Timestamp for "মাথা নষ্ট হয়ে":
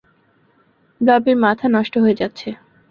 1.37-2.19